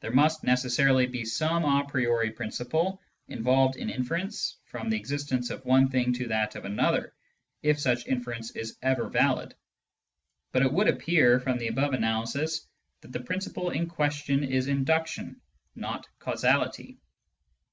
There 0.00 0.10
must 0.10 0.42
necessarily 0.42 1.06
be 1.06 1.24
some 1.24 1.64
a 1.64 1.84
priori 1.86 2.32
principle 2.32 3.00
involved 3.28 3.76
in 3.76 3.88
inference 3.88 4.56
from 4.64 4.90
the 4.90 4.96
existence 4.96 5.48
of 5.48 5.64
one 5.64 5.88
thing 5.90 6.12
to 6.14 6.26
that 6.26 6.56
of 6.56 6.64
another, 6.64 7.14
if 7.62 7.78
such 7.78 8.04
inference 8.08 8.50
is 8.56 8.76
ever 8.82 9.08
valid; 9.08 9.54
but 10.50 10.62
it 10.62 10.72
would 10.72 10.88
appear 10.88 11.38
from 11.38 11.58
the 11.58 11.68
above 11.68 11.92
analysis 11.92 12.66
that 13.02 13.12
the 13.12 13.20
principle 13.22 13.70
in 13.70 13.86
question 13.88 14.42
is 14.42 14.66
induction, 14.66 15.40
not 15.76 16.08
causality. 16.18 16.98